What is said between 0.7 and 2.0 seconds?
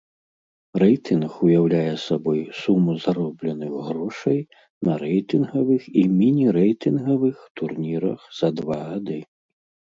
Рэйтынг уяўляе